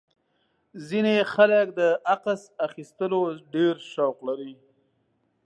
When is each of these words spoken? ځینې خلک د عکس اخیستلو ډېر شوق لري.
ځینې 0.87 1.15
خلک 1.33 1.65
د 1.79 1.81
عکس 2.13 2.41
اخیستلو 2.67 3.21
ډېر 3.53 3.75
شوق 3.93 4.17
لري. 4.27 4.53